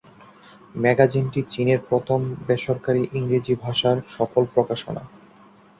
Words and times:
ম্যাগাজিনটি 0.75 1.39
চীনের 1.49 1.79
প্রথম 1.89 2.19
বেসরকারী 2.47 3.03
ইংরেজি 3.17 3.53
ভাষার 3.63 3.97
সফল 4.15 4.43
প্রকাশনা। 4.53 5.03